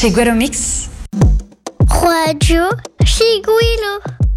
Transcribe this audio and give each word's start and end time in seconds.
chez 0.00 0.12
mix. 0.32 0.90
Radio 1.88 2.68
Chiguilo. 3.04 4.27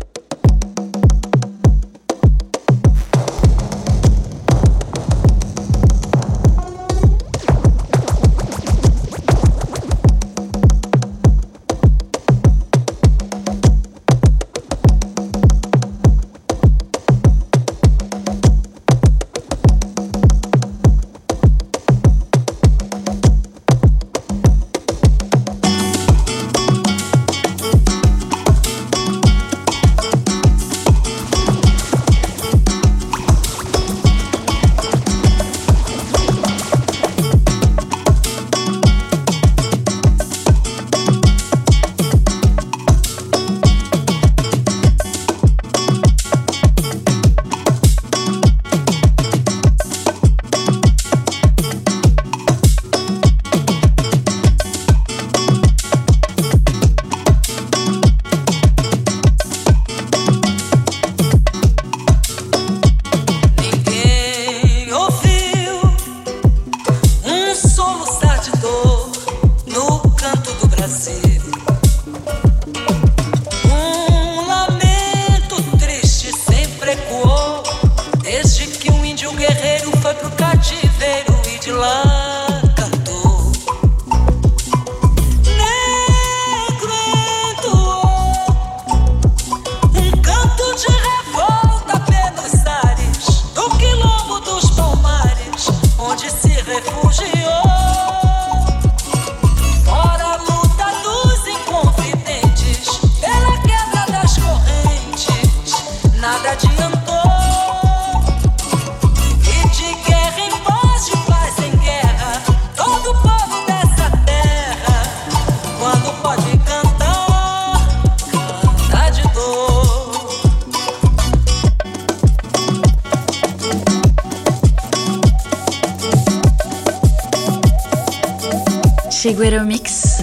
Ibero 129.42 129.66
Mix, 129.66 130.22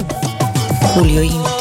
Julio 0.95 1.23
Ina. 1.25 1.58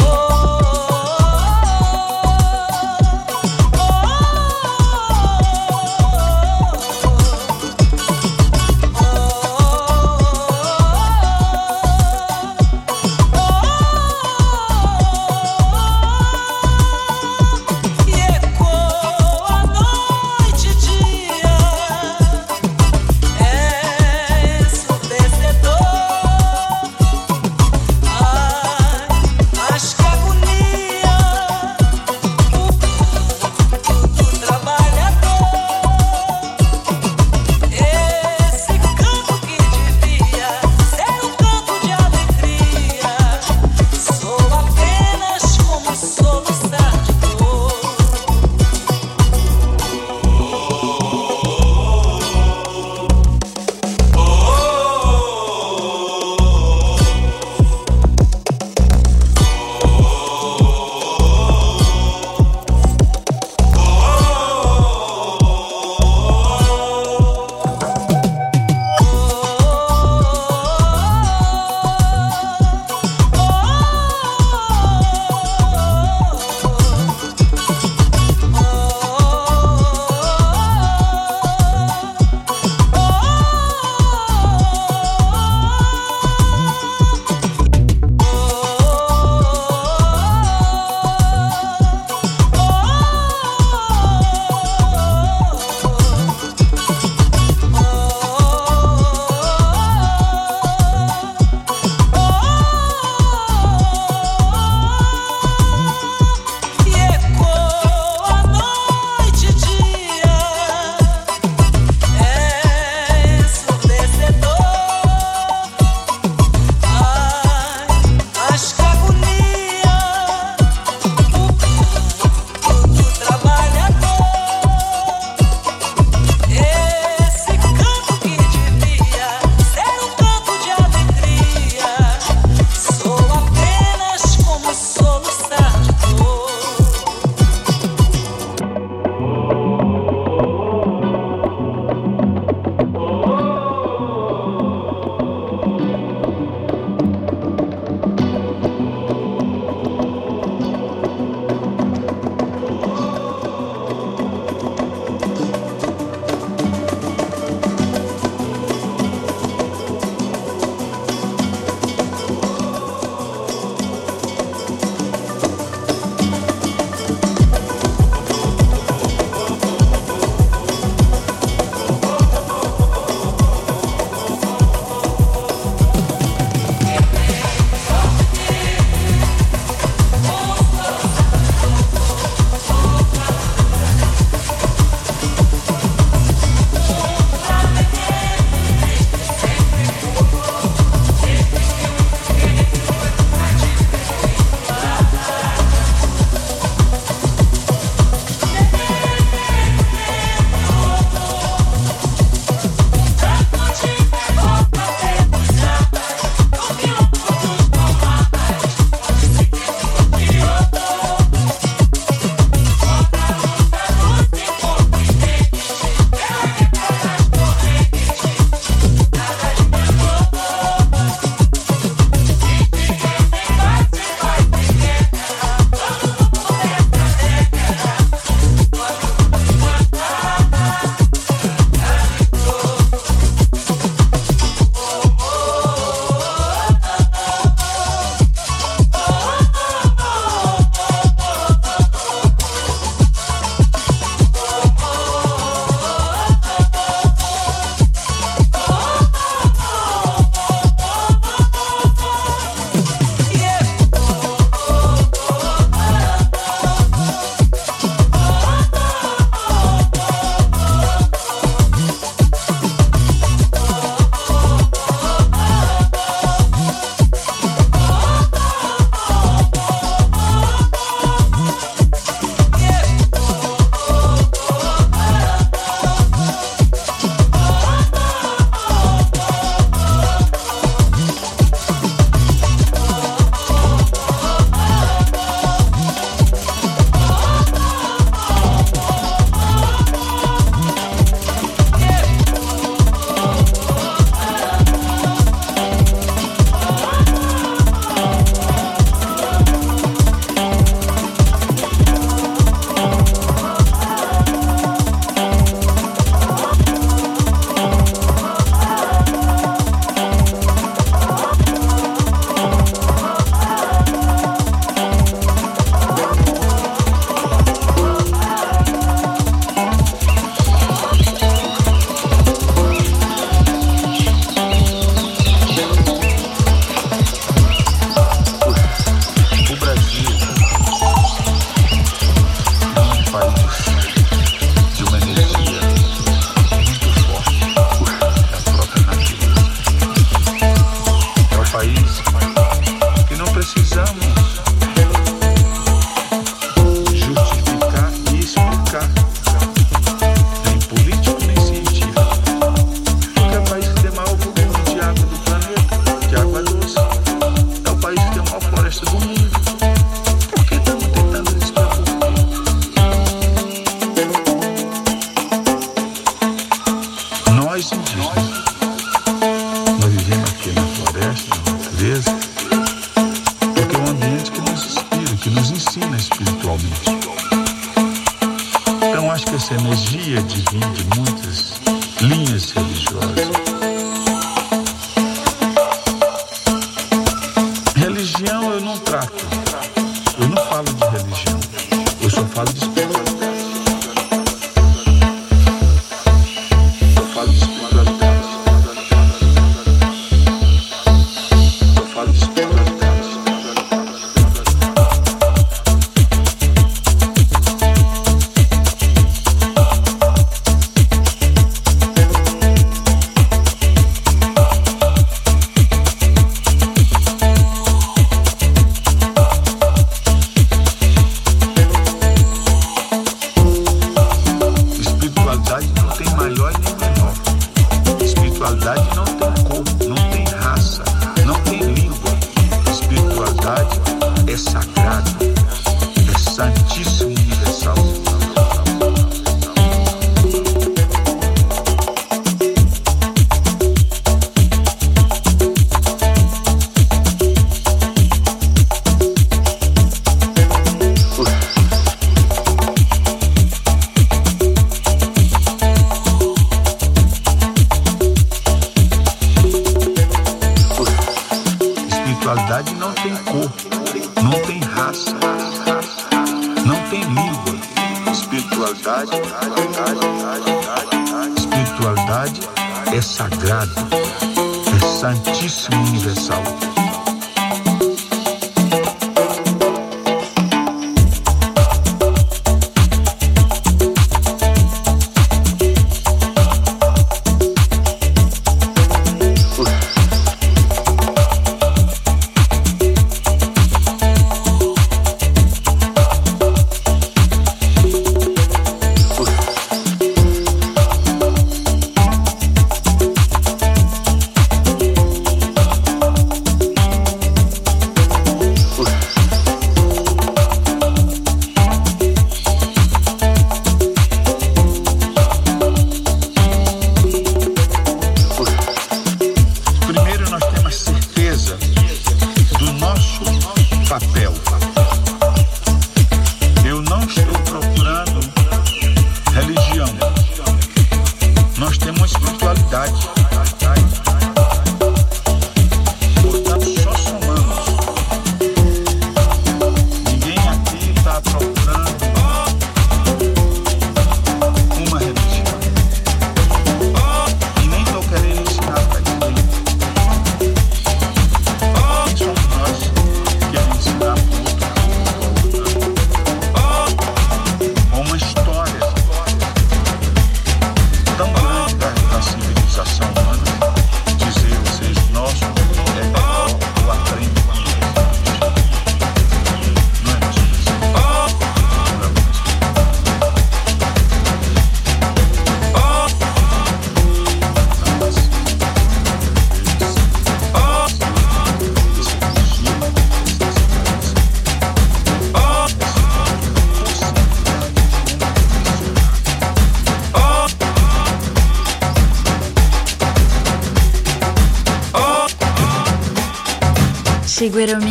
rhythm 597.58 597.87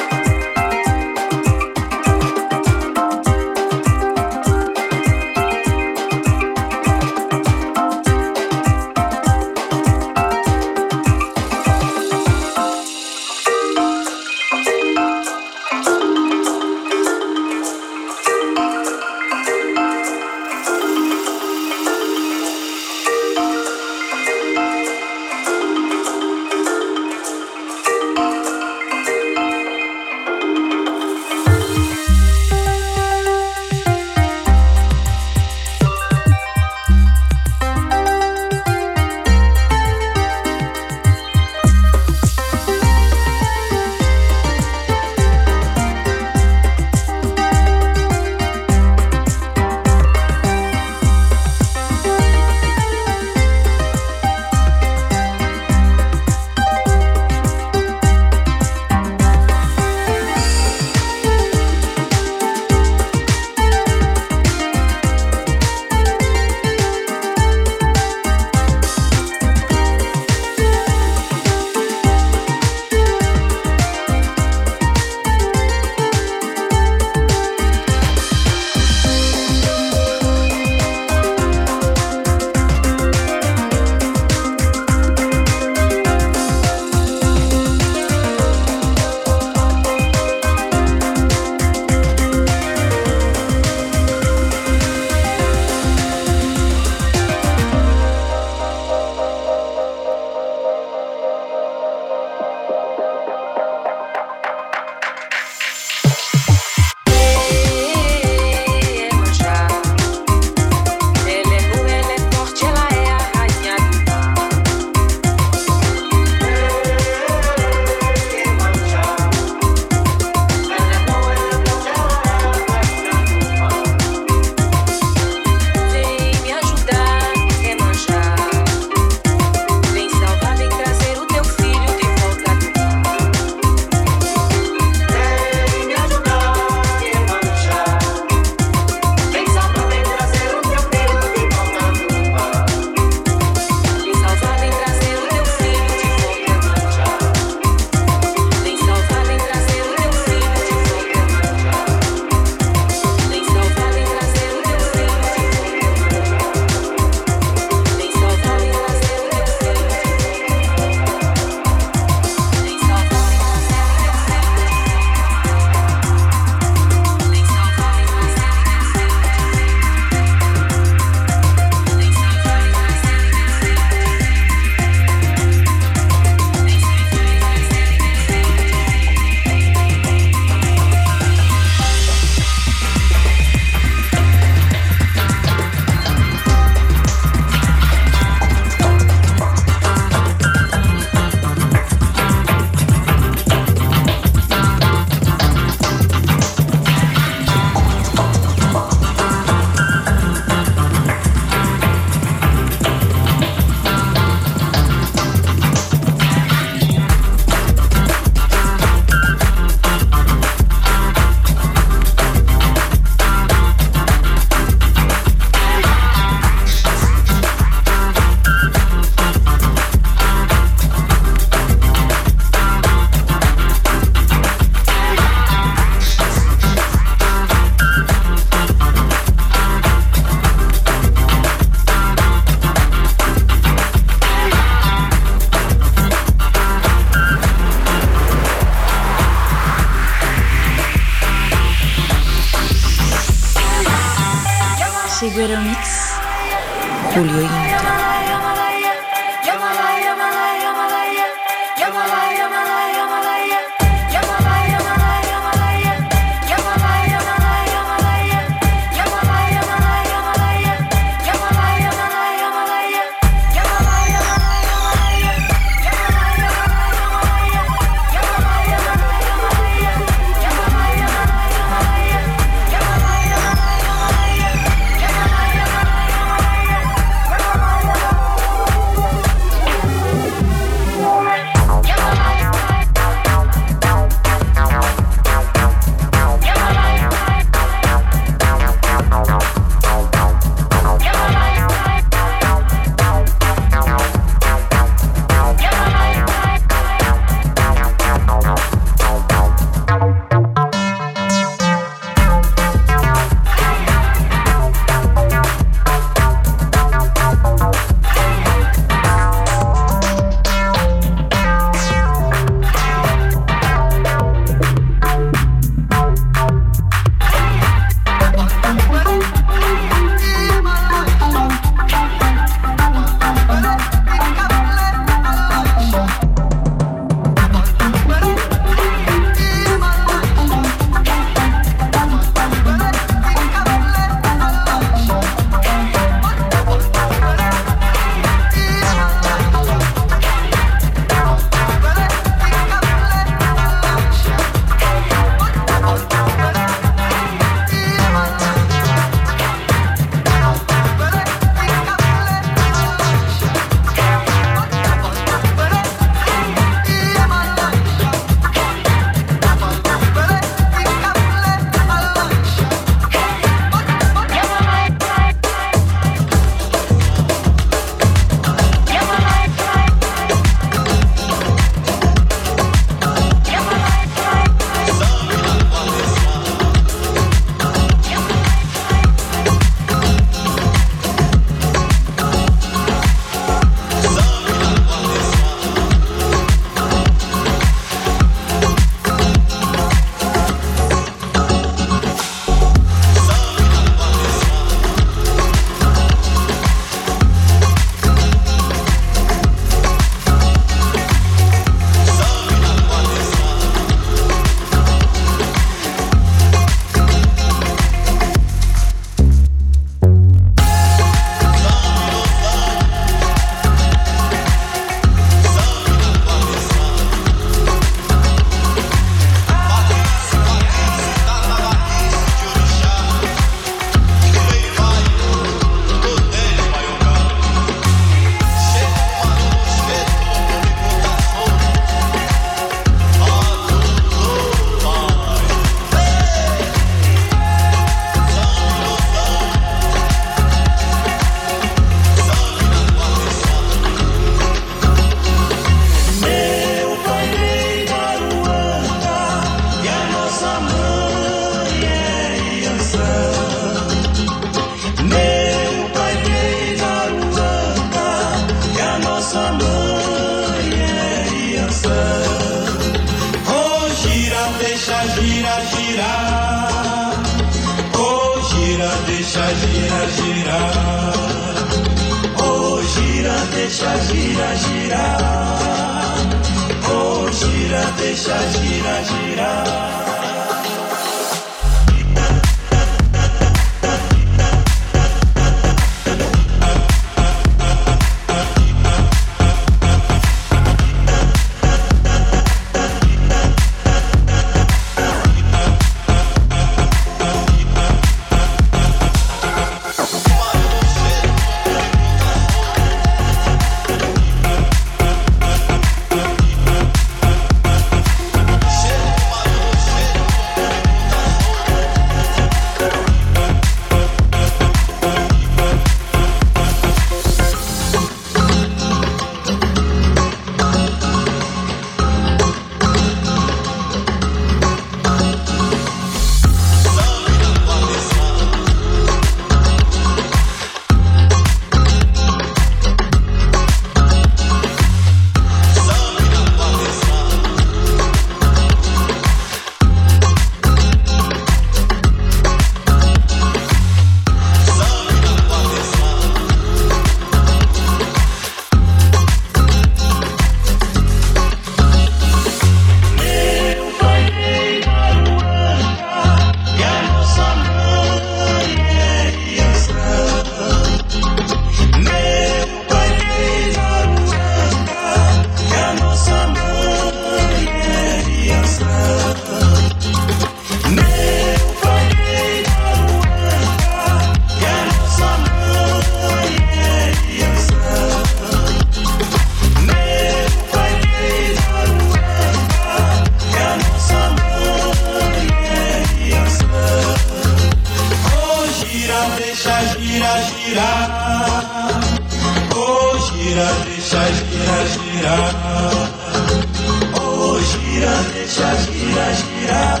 girar. 599.14 600.00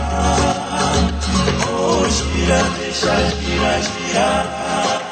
Oh, 1.70 2.06
gira, 2.08 2.62
deixa 2.78 3.14
gira, 3.40 3.80
girar. 3.80 5.07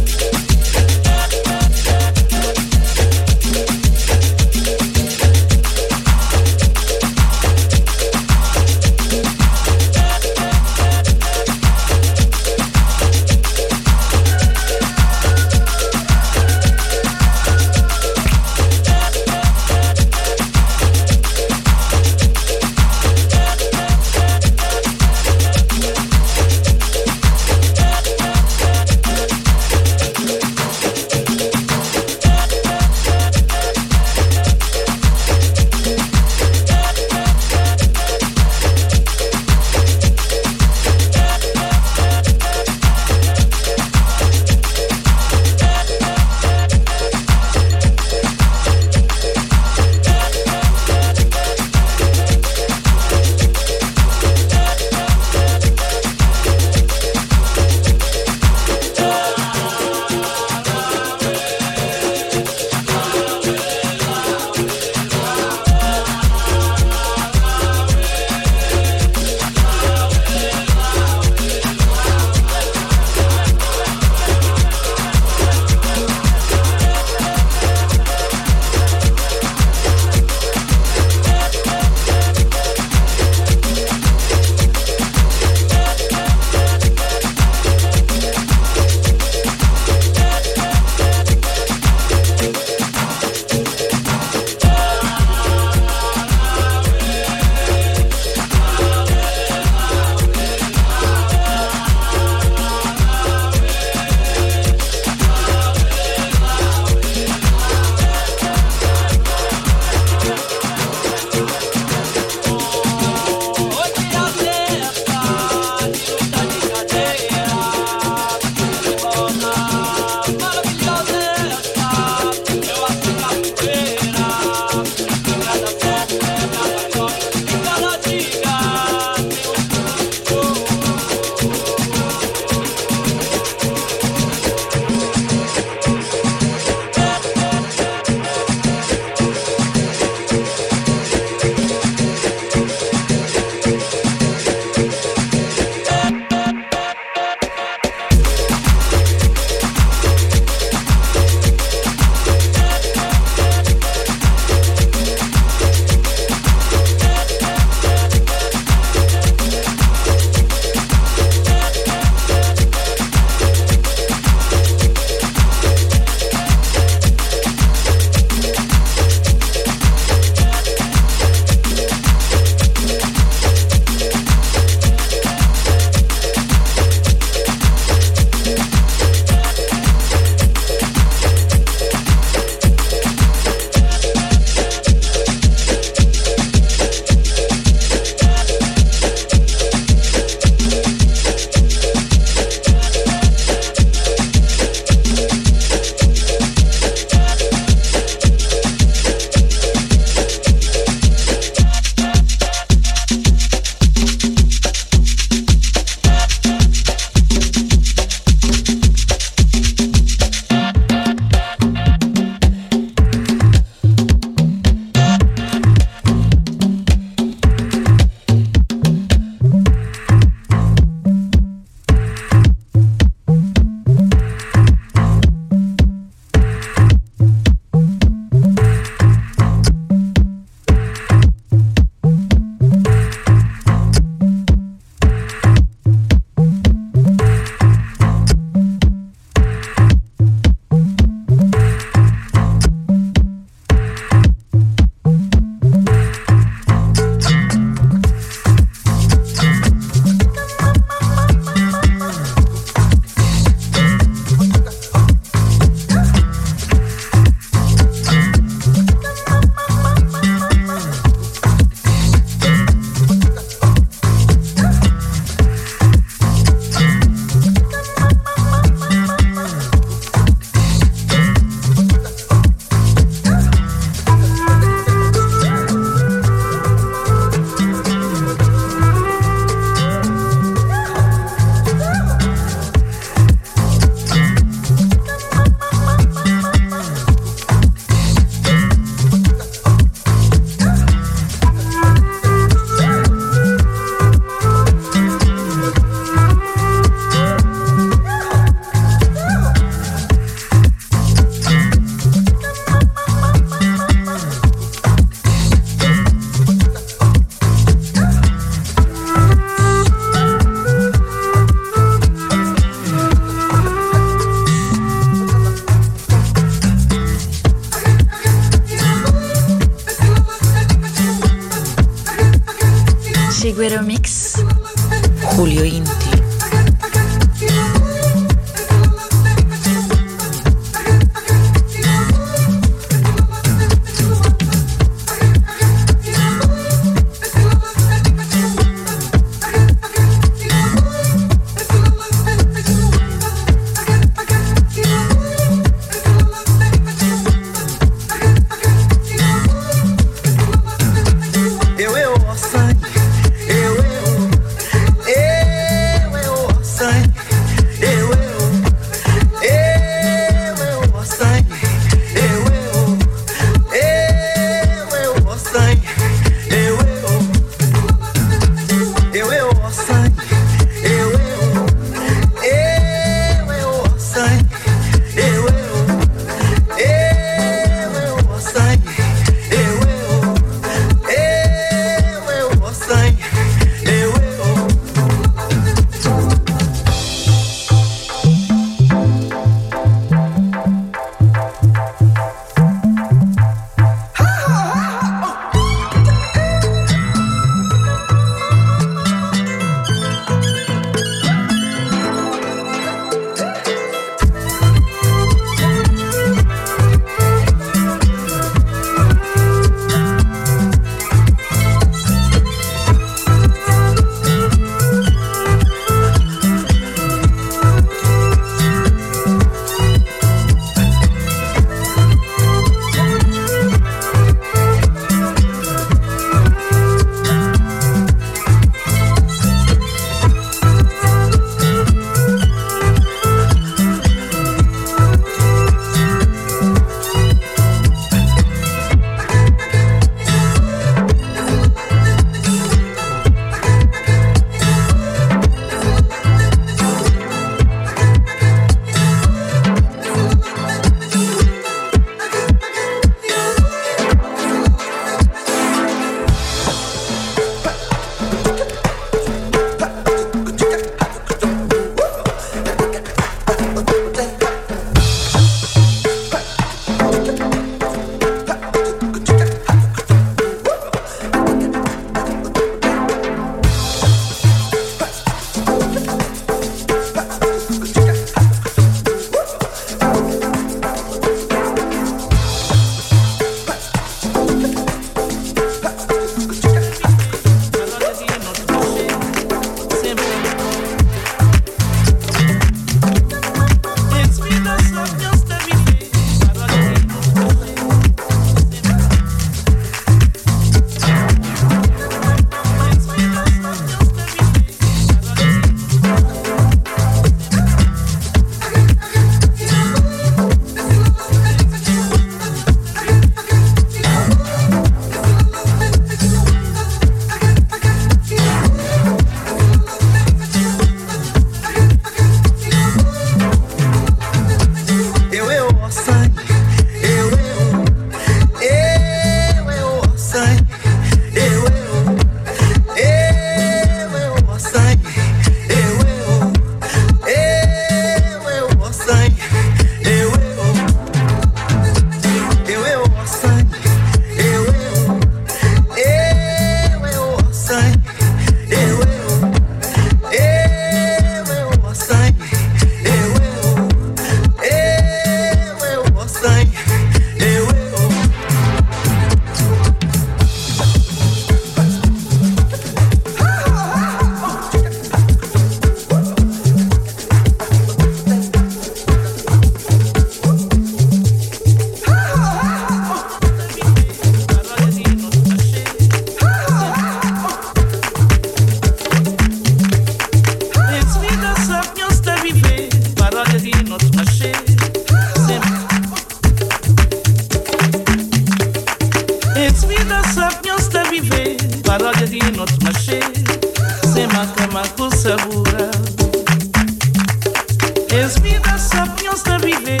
Es 598.10 598.40
vida 598.42 598.78
sabiosa 598.78 599.58
viver, 599.58 600.00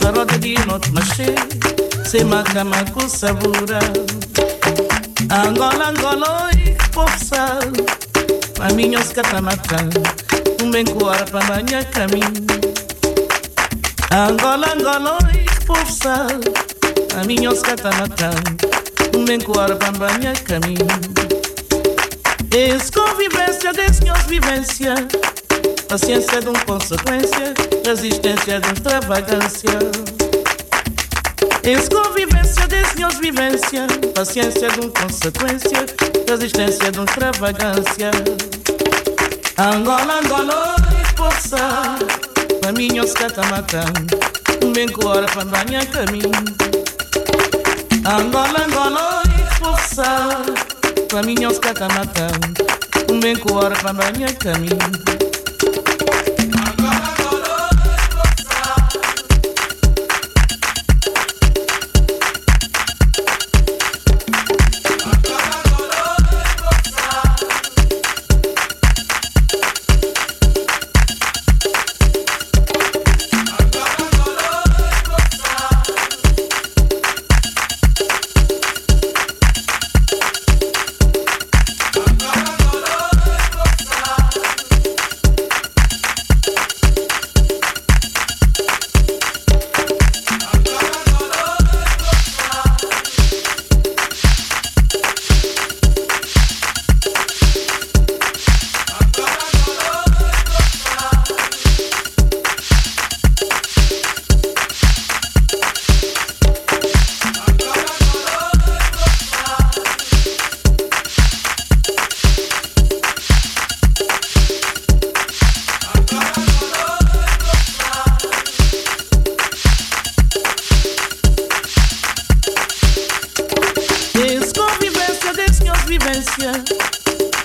народа 0.00 0.38
de 0.38 0.54
not 0.66 0.88
maché, 0.92 1.34
se 2.08 2.24
macamaco 2.24 3.08
sabura. 3.08 3.78
Angola, 5.30 5.90
Angola, 5.90 6.50
e 6.56 6.76
popsal, 6.92 7.60
maminhos 8.58 9.08
catamacal, 9.12 9.88
um 10.62 10.70
bem 10.70 10.84
coar 10.86 11.28
para 11.30 11.44
manhã 11.46 11.82
caminho. 11.84 12.46
Angola, 14.10 14.72
Angola, 14.74 15.18
um 15.22 15.30
e 15.30 15.66
popsal, 15.66 16.40
para 19.76 19.92
manhã 19.92 20.32
caminho. 20.34 21.27
Ex-convivência, 22.50 23.72
desenhos 23.74 24.22
vivência. 24.22 24.94
Paciência 25.86 26.40
de 26.40 26.48
um 26.48 26.54
consequência, 26.54 27.54
resistência 27.84 28.60
de 28.60 28.72
extravagância. 28.72 29.78
Ex-convivência, 31.62 32.66
desenhos 32.66 33.18
vivência. 33.18 33.86
Paciência 34.14 34.68
de 34.70 34.80
um 34.80 34.90
consequência, 34.90 35.84
resistência 36.26 36.90
de 36.90 37.00
extravagância. 37.00 38.10
Angola, 39.58 40.20
Angola, 40.24 40.76
esposa. 41.04 41.58
Caminho 42.62 43.06
se 43.06 43.14
catamatando. 43.14 44.18
Um 44.64 44.72
bem 44.72 44.88
com 44.88 45.06
hora 45.06 45.26
para 45.26 45.44
banhar 45.44 45.84
caminho. 45.86 46.32
Angola, 48.06 48.64
Angola, 48.66 49.22
esposa. 49.52 50.77
Caminho 51.08 51.50
se 51.50 51.60
catamatando. 51.60 52.38
Um 53.10 53.18
bem 53.18 53.34
com 53.34 53.54
hora 53.54 53.74
para 53.76 53.94
banhar 53.94 54.32
caminho. 54.34 55.27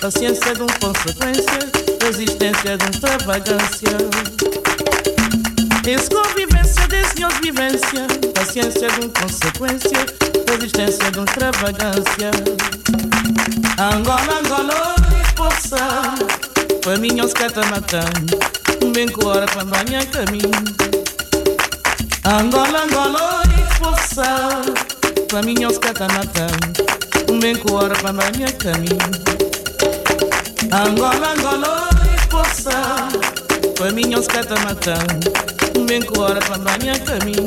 Matando 0.04 1.32
Bem 1.32 1.48
com 12.68 12.86
hora 12.86 13.06
para 13.06 13.24
banhar 13.24 13.64
caminho 13.66 13.74
Angola, 13.78 14.44
Angola, 14.44 14.94
expulsar 15.22 16.14
Caminho 16.82 17.24
os 17.24 17.32
cata 17.32 17.64
matando. 17.64 18.36
Bem 18.92 19.06
com 19.08 19.24
hora 19.26 19.46
para 19.46 19.64
banhar 19.64 19.72
caminho. 20.06 20.84
Angola, 22.24 22.84
Angola, 22.84 23.42
expulsar 23.68 24.62
Caminho 25.30 25.68
os 25.68 25.78
cata 25.78 26.06
matando. 26.08 27.40
Bem 27.40 27.56
com 27.56 27.74
hora 27.74 27.94
para 27.94 28.12
banhar 28.12 28.52
caminho 28.52 29.33
Angola, 30.74 31.34
Angola 31.38 31.88
esposa, 32.18 33.08
Faminhos 33.78 34.26
catamatã, 34.26 34.94
bem 35.86 36.02
cora 36.02 36.40
pra 36.40 36.58
banha 36.58 36.98
caminho. 36.98 37.44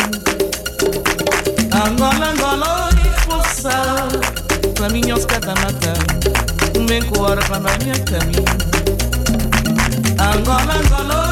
Angola, 1.74 2.30
Angola 2.30 2.90
esposa, 3.18 4.08
Faminhos 4.78 5.26
catamatã, 5.26 5.94
bem 6.88 7.04
cora 7.04 7.42
pra 7.42 7.60
banha 7.60 8.00
caminho. 8.06 8.46
Angola, 10.18 10.76
Angola 10.76 11.27